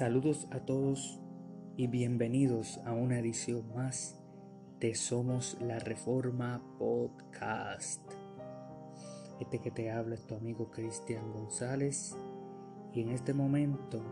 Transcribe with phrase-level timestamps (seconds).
[0.00, 1.20] Saludos a todos
[1.76, 4.18] y bienvenidos a una edición más
[4.78, 8.00] de Somos la Reforma Podcast.
[9.42, 12.16] Este que te habla es tu amigo Cristian González
[12.94, 14.02] y en este momento,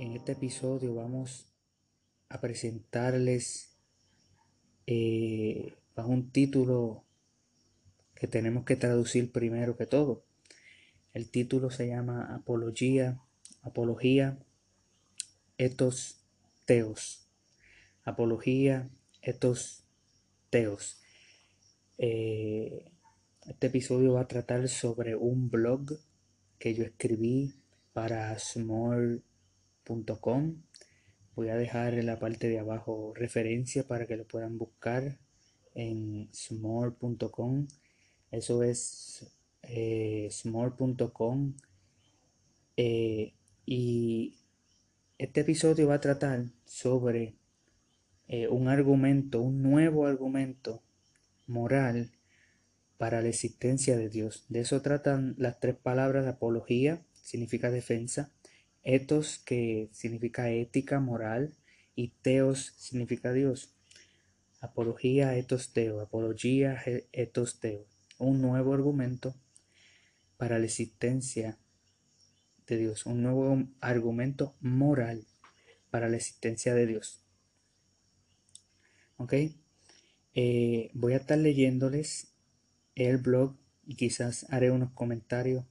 [0.00, 1.54] en este episodio vamos
[2.28, 3.78] a presentarles
[4.88, 7.04] eh, bajo un título
[8.16, 10.24] que tenemos que traducir primero que todo.
[11.14, 13.20] El título se llama Apología,
[13.62, 14.36] Apología
[15.58, 16.20] etos
[16.64, 17.28] teos.
[18.04, 18.88] Apología
[19.20, 19.84] etos
[20.50, 21.00] teos.
[21.98, 22.90] Eh,
[23.46, 25.98] este episodio va a tratar sobre un blog
[26.58, 27.54] que yo escribí
[27.92, 29.22] para small.com.
[31.34, 35.18] Voy a dejar en la parte de abajo referencia para que lo puedan buscar
[35.74, 37.66] en small.com.
[38.30, 39.26] Eso es
[39.62, 41.54] eh, small.com.
[42.76, 43.34] Eh,
[43.66, 44.37] y
[45.18, 47.34] este episodio va a tratar sobre
[48.28, 50.80] eh, un argumento, un nuevo argumento
[51.48, 52.12] moral
[52.98, 54.46] para la existencia de Dios.
[54.48, 58.30] De eso tratan las tres palabras de apología, significa defensa,
[58.84, 61.52] ethos, que significa ética, moral,
[61.96, 63.74] y teos significa Dios.
[64.60, 66.80] Apología, ethos, teo, apología,
[67.10, 67.86] ethos, teo.
[68.18, 69.34] Un nuevo argumento
[70.36, 71.58] para la existencia
[72.68, 75.26] de Dios, un nuevo argumento moral
[75.90, 77.24] para la existencia de Dios.
[79.16, 79.34] ¿Ok?
[80.34, 82.28] Eh, voy a estar leyéndoles
[82.94, 85.64] el blog y quizás haré unos comentarios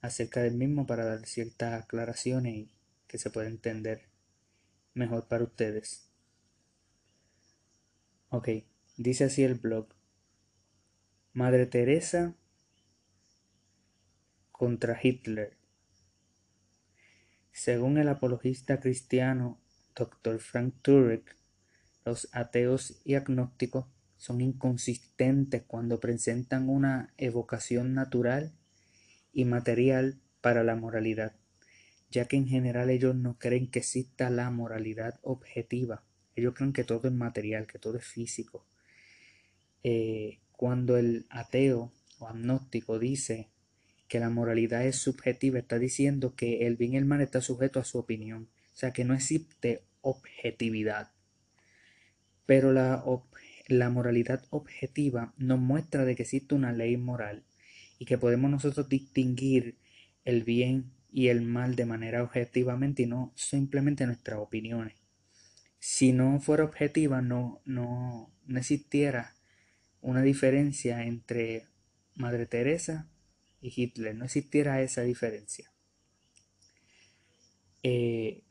[0.00, 2.70] acerca del mismo para dar ciertas aclaraciones y
[3.06, 4.08] que se pueda entender
[4.94, 6.08] mejor para ustedes.
[8.30, 8.48] Ok,
[8.96, 9.88] dice así el blog.
[11.34, 12.34] Madre Teresa
[14.50, 15.61] contra Hitler.
[17.52, 19.60] Según el apologista cristiano
[19.94, 20.38] Dr.
[20.40, 21.36] Frank Turek,
[22.04, 28.52] los ateos y agnósticos son inconsistentes cuando presentan una evocación natural
[29.34, 31.34] y material para la moralidad,
[32.10, 36.02] ya que en general ellos no creen que exista la moralidad objetiva.
[36.34, 38.64] Ellos creen que todo es material, que todo es físico.
[39.84, 43.51] Eh, cuando el ateo o agnóstico dice
[44.12, 47.80] que la moralidad es subjetiva, está diciendo que el bien y el mal está sujeto
[47.80, 48.50] a su opinión.
[48.74, 51.12] O sea que no existe objetividad.
[52.44, 53.02] Pero la,
[53.68, 57.42] la moralidad objetiva nos muestra de que existe una ley moral
[57.98, 59.76] y que podemos nosotros distinguir
[60.26, 64.92] el bien y el mal de manera objetivamente y no simplemente nuestras opiniones.
[65.78, 69.32] Si no fuera objetiva, no, no, no existiera
[70.02, 71.64] una diferencia entre
[72.14, 73.08] Madre Teresa
[73.62, 75.72] y Hitler, no existiera esa diferencia.
[77.84, 78.42] Eh,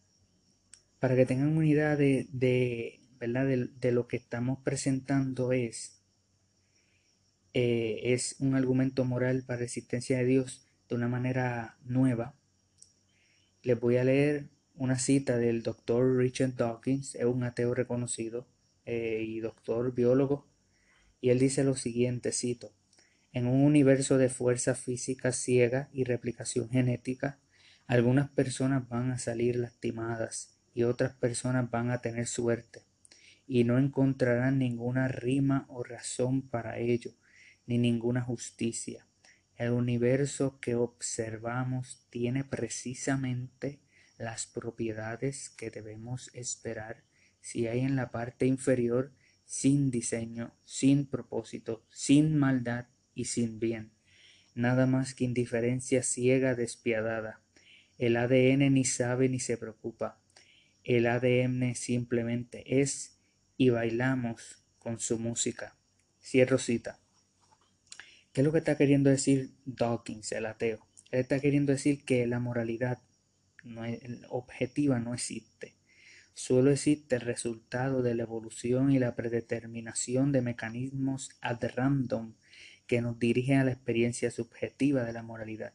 [0.99, 3.45] para que tengan una idea de, ¿verdad?
[3.45, 6.01] De, lo que estamos presentando es,
[7.53, 12.35] eh, es un argumento moral para la existencia de Dios de una manera nueva.
[13.63, 18.47] Les voy a leer una cita del doctor Richard Dawkins, es un ateo reconocido
[18.85, 20.47] eh, y doctor biólogo,
[21.19, 22.73] y él dice lo siguiente, cito,
[23.33, 27.39] en un universo de fuerza física ciega y replicación genética,
[27.87, 32.83] algunas personas van a salir lastimadas y otras personas van a tener suerte,
[33.47, 37.11] y no encontrarán ninguna rima o razón para ello,
[37.65, 39.07] ni ninguna justicia.
[39.55, 43.81] El universo que observamos tiene precisamente
[44.17, 47.03] las propiedades que debemos esperar
[47.41, 49.13] si hay en la parte inferior
[49.45, 53.91] sin diseño, sin propósito, sin maldad y sin bien,
[54.55, 57.41] nada más que indiferencia ciega despiadada.
[57.97, 60.19] El ADN ni sabe ni se preocupa.
[60.83, 63.19] El ADN simplemente es
[63.57, 65.75] y bailamos con su música.
[66.19, 66.99] Cierro cita.
[68.33, 70.87] ¿Qué es lo que está queriendo decir Dawkins, el ateo?
[71.11, 72.99] Él está queriendo decir que la moralidad
[73.63, 73.99] no es,
[74.29, 75.75] objetiva no existe.
[76.33, 82.33] Solo existe el resultado de la evolución y la predeterminación de mecanismos ad random
[82.91, 85.71] que nos dirigen a la experiencia subjetiva de la moralidad.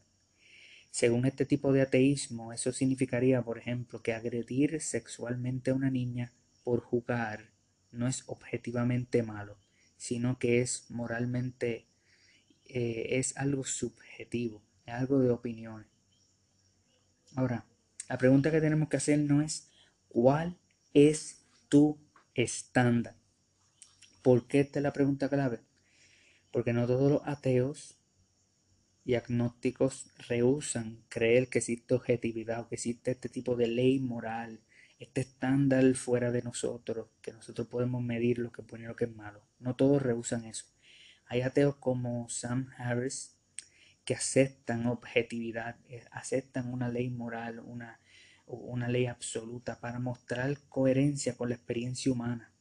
[0.91, 6.35] Según este tipo de ateísmo, eso significaría, por ejemplo, que agredir sexualmente a una niña
[6.63, 7.53] por jugar
[7.91, 9.57] no es objetivamente malo,
[9.97, 11.87] sino que es moralmente,
[12.67, 15.89] eh, es algo subjetivo, es algo de opiniones.
[17.35, 17.65] Ahora,
[18.11, 19.71] la pregunta que tenemos que hacer no es
[20.09, 20.59] ¿cuál
[20.93, 21.99] es tu
[22.35, 23.17] estándar?
[24.21, 25.66] ¿Por qué esta es la pregunta clave?
[26.50, 27.98] Porque no todos los ateos
[29.04, 34.60] y agnósticos rehusan creer que existe objetividad o que existe este tipo de ley moral,
[34.98, 38.96] este estándar fuera de nosotros, que nosotros podemos medir lo que es bueno y lo
[38.96, 39.46] que es malo.
[39.60, 40.66] No todos rehusan eso.
[41.26, 43.37] Hay ateos como Sam Harris
[44.04, 48.00] que aceptan objetividad, eh, aceptan una ley moral, una,
[48.46, 52.52] una ley absoluta para mostrar coherencia con la experiencia humana.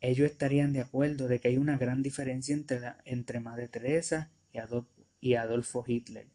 [0.00, 4.58] Ellos estarían de acuerdo de que hay una gran diferencia entre, entre Madre Teresa y
[5.20, 6.28] y Adolfo Hitler.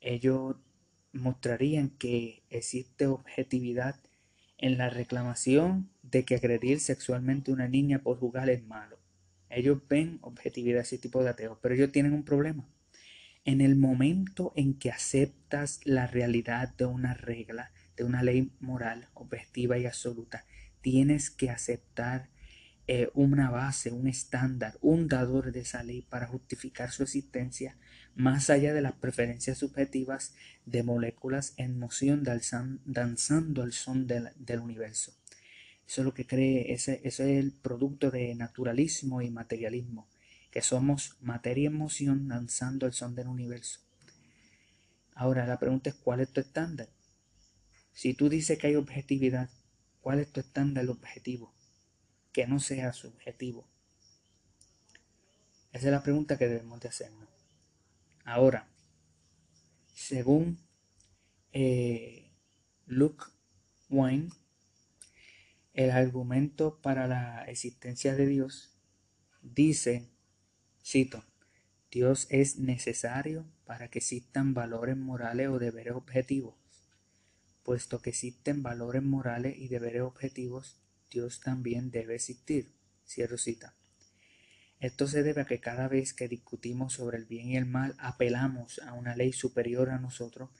[0.00, 0.56] Ellos
[1.12, 3.96] mostrarían que existe objetividad
[4.58, 8.98] en la reclamación de que agredir sexualmente a una niña por jugar es malo.
[9.48, 12.68] Ellos ven objetividad ese tipo de ateos, pero ellos tienen un problema.
[13.44, 19.08] En el momento en que aceptas la realidad de una regla, de una ley moral
[19.14, 20.44] objetiva y absoluta,
[20.80, 22.28] tienes que aceptar
[22.88, 27.76] eh, una base, un estándar, un dador de esa ley para justificar su existencia
[28.14, 30.34] más allá de las preferencias subjetivas
[30.64, 35.12] de moléculas en moción danzando al son del, universo.
[35.86, 40.08] Eso es lo que cree, ese, es el producto de naturalismo y materialismo,
[40.50, 43.80] que somos materia en moción danzando al son del universo.
[45.14, 46.88] Ahora la pregunta es ¿cuál es tu estándar?
[47.92, 49.50] Si tú dices que hay objetividad,
[50.00, 51.55] ¿cuál es tu estándar objetivo?
[52.36, 53.66] Que no sea subjetivo.
[55.72, 57.30] Esa es la pregunta que debemos de hacernos.
[58.26, 58.68] Ahora,
[59.94, 60.58] según
[61.54, 62.36] eh,
[62.84, 63.24] Luke
[63.88, 64.28] Wayne,
[65.72, 68.76] el argumento para la existencia de Dios
[69.40, 70.10] dice,
[70.84, 71.24] cito,
[71.90, 76.54] Dios es necesario para que existan valores morales o deberes objetivos.
[77.62, 82.72] Puesto que existen valores morales y deberes objetivos, Dios también debe existir.
[83.06, 83.76] Cierro cita.
[84.80, 87.94] Esto se debe a que cada vez que discutimos sobre el bien y el mal
[87.98, 90.50] apelamos a una ley superior a nosotros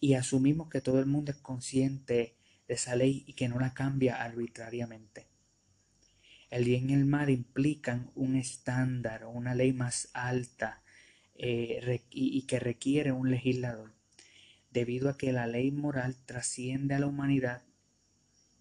[0.00, 2.36] y asumimos que todo el mundo es consciente
[2.66, 5.28] de esa ley y que no la cambia arbitrariamente.
[6.50, 10.82] El bien y el mal implican un estándar o una ley más alta
[11.34, 13.94] eh, y que requiere un legislador.
[14.70, 17.62] Debido a que la ley moral trasciende a la humanidad,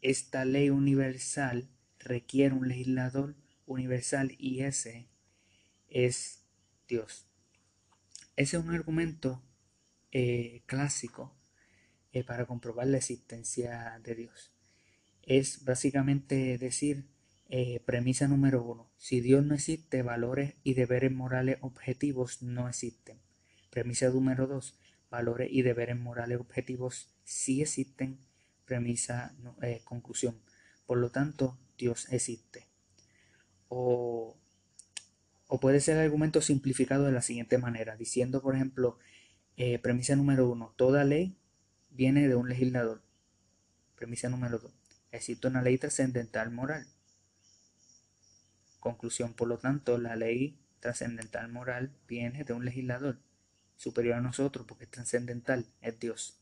[0.01, 1.69] esta ley universal
[1.99, 5.09] requiere un legislador universal y ese
[5.87, 6.43] es
[6.87, 7.27] Dios.
[8.35, 9.43] Ese es un argumento
[10.11, 11.37] eh, clásico
[12.11, 14.51] eh, para comprobar la existencia de Dios.
[15.21, 17.07] Es básicamente decir,
[17.49, 23.21] eh, premisa número uno, si Dios no existe, valores y deberes morales objetivos no existen.
[23.69, 28.19] Premisa número dos, valores y deberes morales objetivos sí existen.
[28.71, 29.35] Premisa,
[29.83, 30.39] conclusión.
[30.85, 32.69] Por lo tanto, Dios existe.
[33.67, 34.37] O,
[35.59, 38.97] puede ser el argumento simplificado de la siguiente manera, diciendo, por ejemplo,
[39.57, 41.35] eh, premisa número uno, toda ley
[41.89, 43.01] viene de un legislador.
[43.97, 44.71] Premisa número dos,
[45.11, 46.87] existe una ley trascendental moral.
[48.79, 53.19] Conclusión, por lo tanto, la ley trascendental moral viene de un legislador
[53.75, 56.40] superior a nosotros porque es trascendental, es Dios.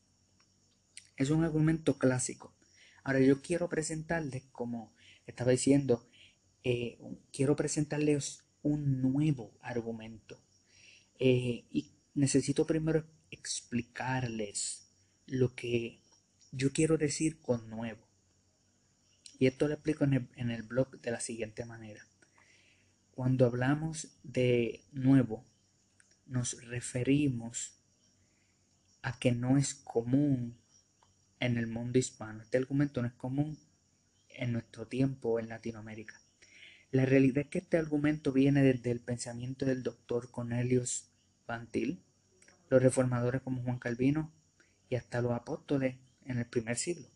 [1.20, 2.56] Es un argumento clásico.
[3.04, 4.94] Ahora yo quiero presentarles, como
[5.26, 6.08] estaba diciendo,
[6.64, 6.98] eh,
[7.30, 10.42] quiero presentarles un nuevo argumento.
[11.18, 14.94] Eh, y necesito primero explicarles
[15.26, 16.00] lo que
[16.52, 18.08] yo quiero decir con nuevo.
[19.38, 22.02] Y esto lo explico en el, en el blog de la siguiente manera.
[23.10, 25.44] Cuando hablamos de nuevo,
[26.24, 27.74] nos referimos
[29.02, 30.56] a que no es común
[31.40, 32.42] en el mundo hispano.
[32.42, 33.58] Este argumento no es común
[34.28, 36.20] en nuestro tiempo en Latinoamérica.
[36.92, 41.06] La realidad es que este argumento viene desde el pensamiento del doctor Cornelius
[41.46, 42.02] Bantil,
[42.68, 44.30] los reformadores como Juan Calvino
[44.88, 47.08] y hasta los apóstoles en el primer siglo.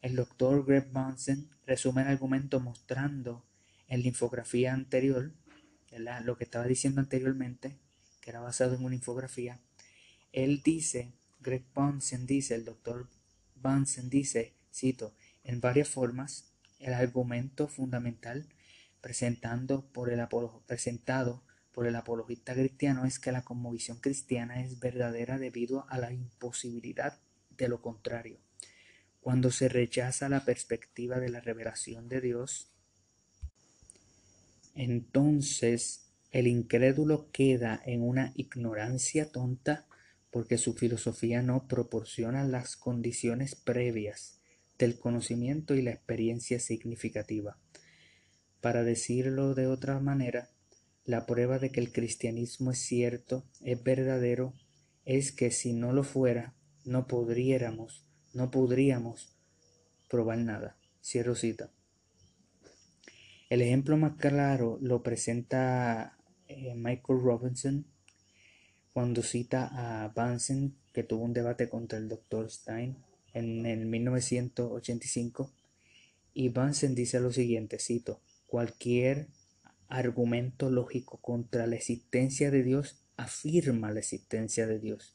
[0.00, 3.44] El doctor Greg Bunsen resume el argumento mostrando
[3.88, 5.32] en la infografía anterior,
[6.24, 7.76] lo que estaba diciendo anteriormente,
[8.20, 9.60] que era basado en una infografía.
[10.32, 13.08] Él dice, Greg Bunsen dice, el doctor
[13.62, 15.14] Bunsen dice, cito,
[15.44, 18.48] en varias formas, el argumento fundamental
[19.00, 20.20] presentando por el
[20.66, 21.42] presentado
[21.72, 27.18] por el apologista cristiano es que la conmovisión cristiana es verdadera debido a la imposibilidad
[27.50, 28.38] de lo contrario.
[29.20, 32.68] Cuando se rechaza la perspectiva de la revelación de Dios,
[34.74, 39.86] entonces el incrédulo queda en una ignorancia tonta
[40.32, 44.40] porque su filosofía no proporciona las condiciones previas
[44.78, 47.58] del conocimiento y la experiencia significativa.
[48.62, 50.48] Para decirlo de otra manera,
[51.04, 54.54] la prueba de que el cristianismo es cierto, es verdadero,
[55.04, 59.36] es que si no lo fuera, no podríamos, no podríamos
[60.08, 60.78] probar nada.
[61.04, 61.70] Cierro cita.
[63.50, 67.91] El ejemplo más claro lo presenta eh, Michael Robinson
[68.92, 72.50] cuando cita a Bansen, que tuvo un debate contra el Dr.
[72.50, 72.96] Stein
[73.32, 75.50] en el 1985,
[76.34, 79.28] y Bansen dice lo siguiente, cito, cualquier
[79.88, 85.14] argumento lógico contra la existencia de Dios afirma la existencia de Dios.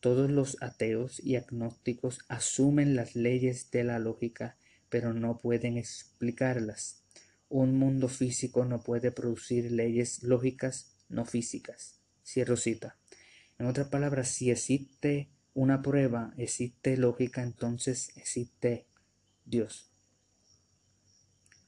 [0.00, 4.56] Todos los ateos y agnósticos asumen las leyes de la lógica,
[4.88, 7.02] pero no pueden explicarlas.
[7.48, 12.00] Un mundo físico no puede producir leyes lógicas no físicas.
[12.24, 12.96] Cierro cita.
[13.58, 18.86] En otras palabras, si existe una prueba, existe lógica, entonces existe
[19.44, 19.90] Dios.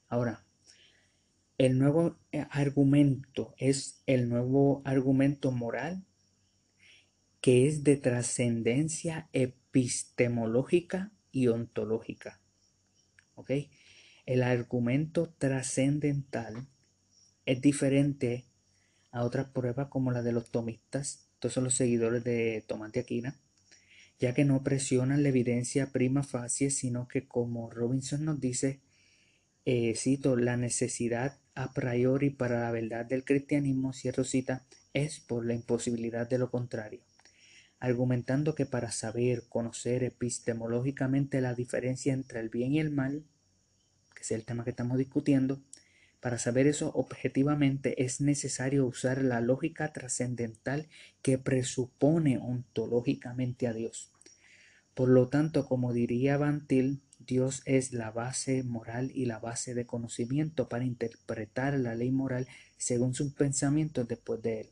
[0.08, 0.44] Ahora,
[1.56, 6.04] el nuevo eh, argumento es el nuevo argumento moral
[7.40, 12.40] que es de trascendencia epistemológica y ontológica.
[13.34, 13.52] ¿Ok?
[14.26, 16.68] El argumento trascendental
[17.46, 18.44] es diferente
[19.10, 23.00] a otras pruebas como la de los tomistas, todos son los seguidores de Tomás de
[23.00, 23.36] Aquina,
[24.18, 28.80] ya que no presionan la evidencia prima facie, sino que como Robinson nos dice,
[29.64, 35.44] eh, cito, la necesidad a priori para la verdad del cristianismo, cierro cita, es por
[35.44, 37.00] la imposibilidad de lo contrario,
[37.78, 43.24] argumentando que para saber, conocer epistemológicamente la diferencia entre el bien y el mal,
[44.14, 45.60] que es el tema que estamos discutiendo,
[46.20, 50.88] para saber eso objetivamente es necesario usar la lógica trascendental
[51.22, 54.10] que presupone ontológicamente a Dios.
[54.94, 59.86] Por lo tanto, como diría Bantil, Dios es la base moral y la base de
[59.86, 62.48] conocimiento para interpretar la ley moral
[62.78, 64.70] según sus pensamientos después de él.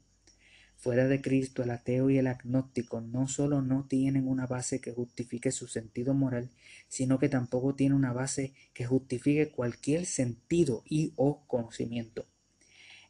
[0.77, 4.93] Fuera de Cristo, el ateo y el agnóstico no solo no tienen una base que
[4.93, 6.51] justifique su sentido moral,
[6.87, 12.27] sino que tampoco tienen una base que justifique cualquier sentido y o conocimiento.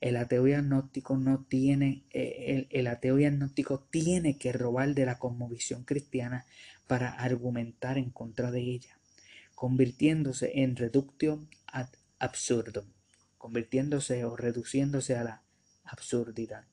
[0.00, 5.06] El ateo y agnóstico no tiene, eh, el, ateo y agnóstico tiene que robar de
[5.06, 6.46] la cosmovisión cristiana
[6.87, 8.99] para argumentar en contra de ella,
[9.54, 12.87] convirtiéndose en reductio ad absurdum,
[13.38, 15.42] convirtiéndose o reduciéndose a la
[15.85, 16.64] absurdidad.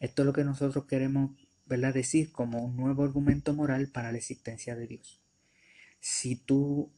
[0.00, 1.32] Esto es lo que nosotros queremos
[1.66, 1.92] ¿verdad?
[1.92, 5.20] decir como un nuevo argumento moral para la existencia de Dios.
[6.00, 6.90] Si tú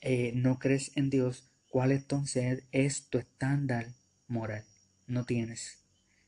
[0.00, 3.88] eh, no crees en Dios, ¿cuál entonces es tu estándar
[4.28, 4.64] moral?
[5.08, 5.80] No tienes.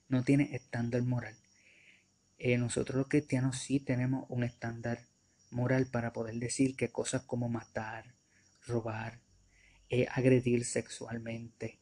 [0.09, 1.37] No tienes estándar moral.
[2.39, 5.07] Eh, nosotros los cristianos sí tenemos un estándar
[5.51, 8.15] moral para poder decir que cosas como matar,
[8.67, 9.21] robar,
[9.89, 11.79] eh, agredir sexualmente,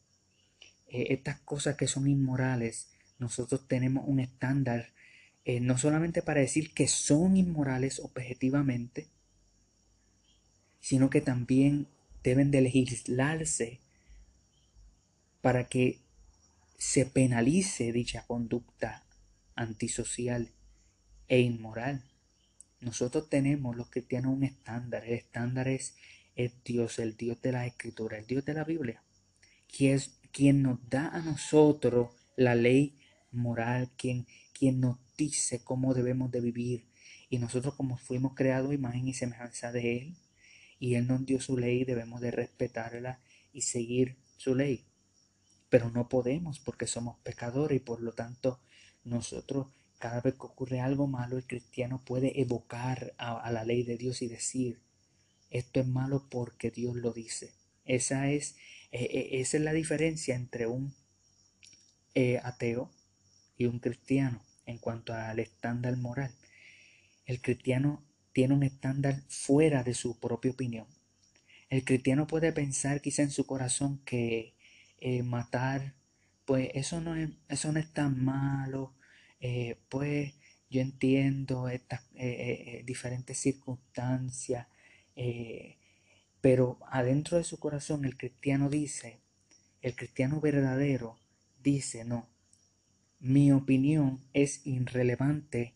[0.87, 4.93] estas cosas que son inmorales, nosotros tenemos un estándar
[5.45, 9.07] eh, no solamente para decir que son inmorales objetivamente,
[10.79, 11.87] sino que también
[12.23, 13.79] deben de legislarse
[15.41, 15.99] para que
[16.79, 19.03] se penalice dicha conducta
[19.55, 20.49] antisocial
[21.27, 22.03] e inmoral.
[22.81, 25.05] Nosotros tenemos los cristianos un estándar.
[25.05, 25.95] El estándar es
[26.35, 29.03] el Dios, el Dios de la Escritura, el Dios de la Biblia,
[29.75, 32.97] quien, quien nos da a nosotros la ley
[33.35, 36.85] moral, quien, quien nos dice cómo debemos de vivir.
[37.29, 40.17] Y nosotros como fuimos creados imagen y semejanza de Él,
[40.79, 43.19] y Él nos dio su ley, debemos de respetarla
[43.53, 44.85] y seguir su ley.
[45.69, 48.59] Pero no podemos porque somos pecadores y por lo tanto
[49.03, 49.67] nosotros
[49.99, 54.21] cada vez que ocurre algo malo, el cristiano puede evocar a, la ley de Dios
[54.21, 54.79] y decir,
[55.49, 57.53] esto es malo porque Dios lo dice.
[57.85, 58.55] Esa es,
[58.91, 60.93] eh, eh, esa es la diferencia entre un
[62.13, 62.91] eh, ateo
[63.57, 66.31] y un cristiano en cuanto al estándar moral.
[67.25, 70.87] El cristiano tiene un estándar fuera de su propia opinión.
[71.69, 74.55] El cristiano puede pensar quizá en su corazón que
[74.99, 75.95] eh, matar,
[76.45, 78.93] pues eso no es, eso no es tan malo,
[79.39, 80.33] eh, pues
[80.69, 84.67] yo entiendo estas eh, diferentes circunstancias,
[86.41, 89.21] pero adentro de su corazón el cristiano dice,
[89.81, 91.17] el cristiano verdadero
[91.63, 92.27] dice, no,
[93.19, 95.73] mi opinión es irrelevante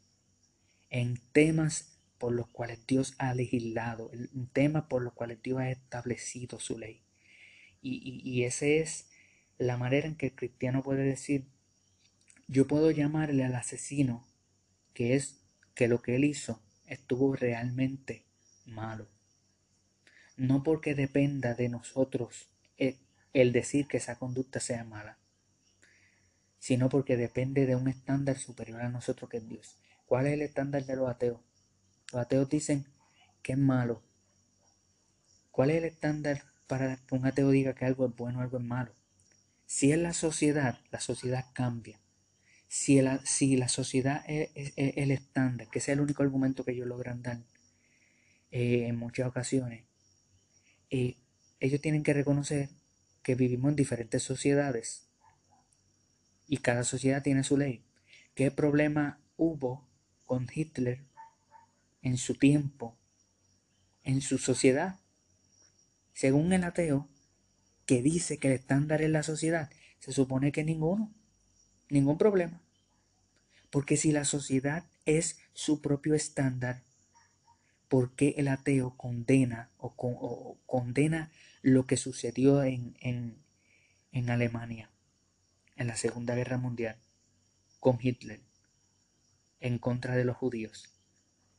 [0.89, 5.69] en temas por los cuales Dios ha legislado, en temas por los cuales Dios ha
[5.69, 7.01] establecido su ley.
[7.81, 9.09] Y, y, esa es
[9.57, 11.45] la manera en que el cristiano puede decir,
[12.47, 14.27] yo puedo llamarle al asesino
[14.93, 15.39] que es
[15.75, 18.25] que lo que él hizo estuvo realmente
[18.65, 19.07] malo.
[20.35, 22.49] No porque dependa de nosotros
[23.33, 25.17] el decir que esa conducta sea mala,
[26.59, 29.77] sino porque depende de un estándar superior a nosotros que es Dios.
[30.05, 31.39] ¿Cuál es el estándar de los ateos?
[32.11, 32.85] Los ateos dicen
[33.41, 34.03] que es malo.
[35.51, 38.57] ¿Cuál es el estándar para que un ateo diga que algo es bueno o algo
[38.57, 38.91] es malo?
[39.65, 41.99] Si es la sociedad, la sociedad cambia.
[42.67, 46.87] Si la, si la sociedad es, el estándar, que es el único argumento que ellos
[46.87, 47.39] logran dar
[48.51, 49.85] eh, en muchas ocasiones,
[50.89, 51.17] eh,
[51.59, 52.69] ellos tienen que reconocer
[53.23, 55.08] que vivimos en diferentes sociedades
[56.49, 57.83] y cada sociedad tiene su ley.
[58.33, 59.87] ¿Qué problema hubo
[60.25, 61.05] con Hitler
[62.01, 62.97] en su tiempo,
[64.03, 64.99] en su sociedad?
[66.11, 67.07] Según el ateo,
[67.85, 71.13] que dice que el estándar es la sociedad, se supone que ninguno,
[71.89, 72.61] ningún problema.
[73.69, 76.81] Porque si la sociedad es su propio estándar,
[77.87, 84.89] ¿por qué el ateo condena o, condena lo que sucedió en, en Alemania
[85.79, 86.97] en la Segunda Guerra Mundial
[87.79, 88.41] con Hitler
[89.59, 90.93] en contra de los judíos?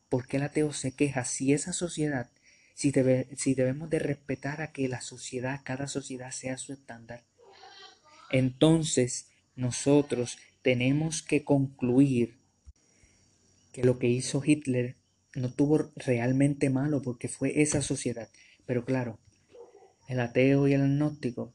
[0.09, 2.31] ¿Por qué el ateo se queja si esa sociedad,
[2.75, 2.93] si,
[3.37, 7.25] si debemos de respetar a que la sociedad, cada sociedad sea su estándar?
[8.31, 12.39] Entonces nosotros tenemos que concluir
[13.73, 14.97] que lo que hizo Hitler
[15.35, 18.29] no tuvo realmente malo porque fue esa sociedad.
[18.67, 19.19] Pero claro,
[20.09, 21.55] el ateo y el agnóstico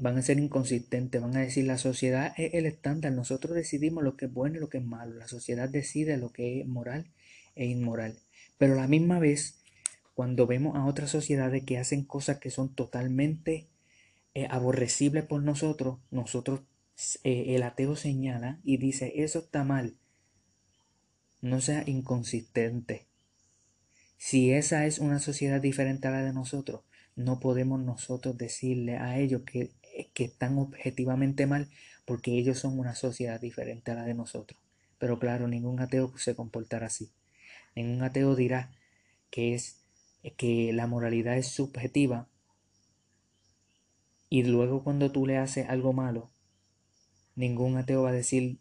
[0.00, 4.16] van a ser inconsistentes, van a decir la sociedad es el estándar, nosotros decidimos lo
[4.16, 7.06] que es bueno y lo que es malo, la sociedad decide lo que es moral
[7.54, 8.18] e inmoral.
[8.56, 9.58] Pero la misma vez,
[10.14, 13.68] cuando vemos a otras sociedades que hacen cosas que son totalmente
[14.34, 16.60] eh, aborrecibles por nosotros, nosotros,
[17.22, 19.96] eh, el ateo señala y dice, eso está mal,
[21.42, 23.06] no sea inconsistente.
[24.16, 26.82] Si esa es una sociedad diferente a la de nosotros,
[27.16, 29.70] no podemos nosotros decirle a ellos que
[30.08, 31.68] que están objetivamente mal
[32.04, 34.60] porque ellos son una sociedad diferente a la de nosotros.
[34.98, 37.10] Pero claro, ningún ateo se comportará así.
[37.74, 38.70] Ningún ateo dirá
[39.30, 39.80] que es
[40.36, 42.28] que la moralidad es subjetiva
[44.28, 46.30] y luego cuando tú le haces algo malo,
[47.34, 48.58] ningún ateo va a decir,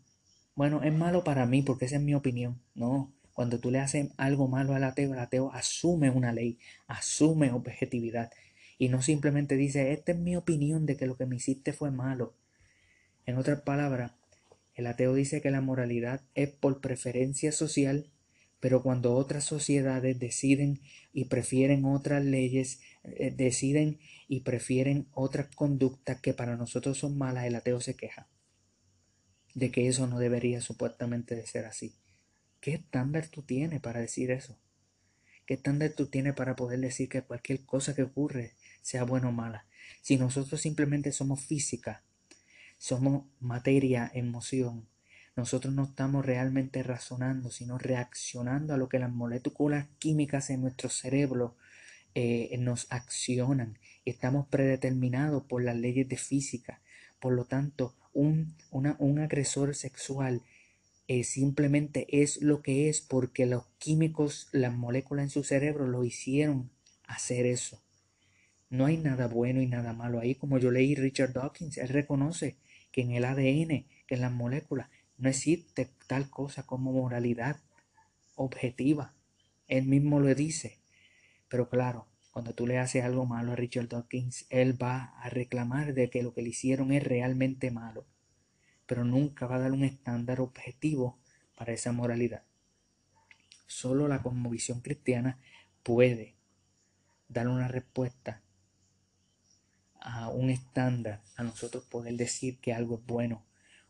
[0.55, 2.59] bueno, es malo para mí porque esa es mi opinión.
[2.73, 7.51] No, cuando tú le haces algo malo al ateo, el ateo asume una ley, asume
[7.51, 8.31] objetividad
[8.79, 11.91] y no simplemente dice, esta es mi opinión de que lo que me hiciste fue
[11.91, 12.33] malo.
[13.25, 14.13] En otras palabras,
[14.73, 18.09] el ateo dice que la moralidad es por preferencia social,
[18.59, 20.79] pero cuando otras sociedades deciden
[21.13, 27.45] y prefieren otras leyes, eh, deciden y prefieren otras conductas que para nosotros son malas,
[27.45, 28.27] el ateo se queja
[29.55, 31.93] de que eso no debería supuestamente de ser así.
[32.61, 34.57] ¿Qué estándar tú tienes para decir eso?
[35.45, 39.31] ¿Qué estándar tú tienes para poder decir que cualquier cosa que ocurre sea buena o
[39.31, 39.65] mala.
[40.01, 42.03] Si nosotros simplemente somos física,
[42.77, 44.87] somos materia, emoción,
[45.35, 50.89] nosotros no estamos realmente razonando, sino reaccionando a lo que las moléculas químicas en nuestro
[50.89, 51.55] cerebro
[52.13, 53.79] eh, nos accionan.
[54.03, 56.81] Estamos predeterminados por las leyes de física.
[57.21, 60.41] Por lo tanto, un, un agresor sexual
[61.07, 66.03] eh, simplemente es lo que es porque los químicos, las moléculas en su cerebro lo
[66.03, 66.69] hicieron
[67.07, 67.81] hacer eso.
[68.69, 72.57] No hay nada bueno y nada malo ahí, como yo leí Richard Dawkins, él reconoce
[72.91, 77.59] que en el ADN, que en las moléculas, no existe tal cosa como moralidad
[78.35, 79.13] objetiva.
[79.67, 80.77] Él mismo lo dice.
[81.47, 85.95] Pero claro, cuando tú le haces algo malo a Richard Dawkins, él va a reclamar
[85.95, 88.05] de que lo que le hicieron es realmente malo.
[88.85, 91.19] Pero nunca va a dar un estándar objetivo
[91.55, 92.43] para esa moralidad.
[93.65, 95.39] Solo la cosmovisión cristiana
[95.83, 96.35] puede
[97.27, 98.43] dar una respuesta
[100.11, 103.45] a un estándar, a nosotros poder decir que algo es bueno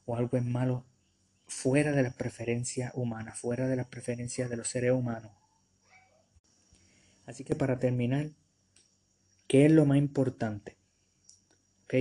[0.06, 0.86] o algo es malo
[1.48, 5.32] fuera de las preferencias humanas, fuera de las preferencias de los seres humanos.
[7.26, 8.30] Así que para terminar,
[9.48, 10.76] ¿qué es lo más importante?
[11.86, 11.94] ¿Ok?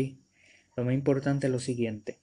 [0.77, 2.19] Lo más importante es lo siguiente.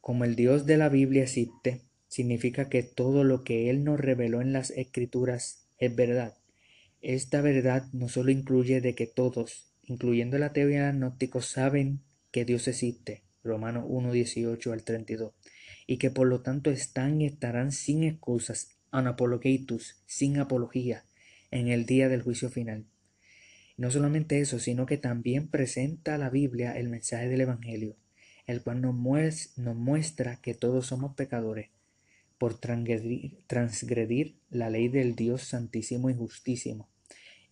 [0.00, 4.40] Como el Dios de la Biblia existe, significa que todo lo que Él nos reveló
[4.40, 6.36] en las escrituras es verdad.
[7.00, 12.68] Esta verdad no solo incluye de que todos, incluyendo y el agnóstico, saben que Dios
[12.68, 15.32] existe, Romanos 1, 18 al 32,
[15.86, 21.04] y que por lo tanto están y estarán sin excusas, anapologitus, sin apología,
[21.50, 22.86] en el día del juicio final.
[23.76, 27.96] no solamente eso, sino que también presenta la Biblia el mensaje del Evangelio,
[28.46, 31.70] el cual nos, muestra que todos somos pecadores
[32.38, 36.88] por transgredir la ley del Dios santísimo y justísimo,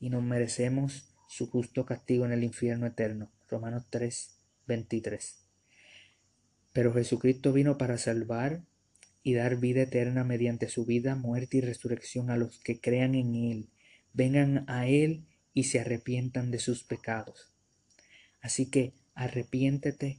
[0.00, 3.32] y nos merecemos su justo castigo en el infierno eterno.
[3.48, 5.38] Romanos 3, 23.
[6.74, 8.60] Pero Jesucristo vino para salvar
[9.22, 13.34] y dar vida eterna mediante su vida, muerte y resurrección a los que crean en
[13.34, 13.70] Él,
[14.12, 17.54] vengan a Él y se arrepientan de sus pecados.
[18.42, 20.18] Así que arrepiéntete,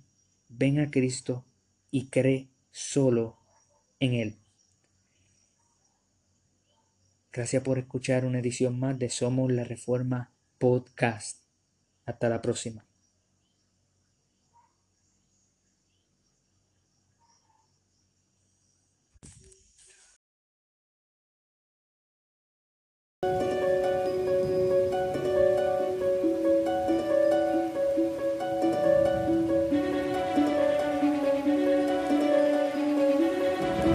[0.49, 1.45] ven a Cristo
[1.91, 3.37] y cree solo
[3.99, 4.35] en Él.
[7.31, 10.32] Gracias por escuchar una edición más de Somos la Reforma
[10.63, 11.43] Podcast.
[12.05, 12.85] Hasta la próxima.